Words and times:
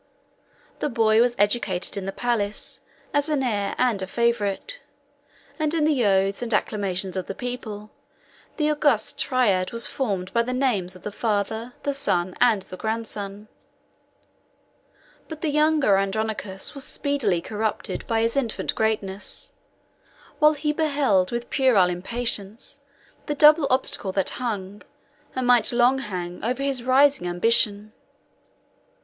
The 0.79 0.89
boy 0.89 1.21
was 1.21 1.35
educated 1.37 1.95
in 1.95 2.07
the 2.07 2.11
palace 2.11 2.79
as 3.13 3.29
an 3.29 3.43
heir 3.43 3.75
and 3.77 4.01
a 4.01 4.07
favorite; 4.07 4.79
and 5.59 5.75
in 5.75 5.85
the 5.85 6.03
oaths 6.07 6.41
and 6.41 6.51
acclamations 6.55 7.15
of 7.15 7.27
the 7.27 7.35
people, 7.35 7.91
the 8.57 8.71
august 8.71 9.19
triad 9.19 9.71
was 9.71 9.85
formed 9.85 10.33
by 10.33 10.41
the 10.41 10.53
names 10.55 10.95
of 10.95 11.03
the 11.03 11.11
father, 11.11 11.73
the 11.83 11.93
son, 11.93 12.33
and 12.41 12.63
the 12.63 12.77
grandson. 12.77 13.47
But 15.27 15.41
the 15.41 15.51
younger 15.51 15.97
Andronicus 15.99 16.73
was 16.73 16.83
speedily 16.83 17.39
corrupted 17.39 18.07
by 18.07 18.21
his 18.21 18.35
infant 18.35 18.73
greatness, 18.73 19.53
while 20.39 20.53
he 20.53 20.73
beheld 20.73 21.29
with 21.31 21.51
puerile 21.51 21.91
impatience 21.91 22.79
the 23.27 23.35
double 23.35 23.67
obstacle 23.69 24.13
that 24.13 24.31
hung, 24.41 24.81
and 25.35 25.45
might 25.45 25.71
long 25.71 25.99
hang, 25.99 26.43
over 26.43 26.63
his 26.63 26.81
rising 26.83 27.27
ambition. 27.27 27.93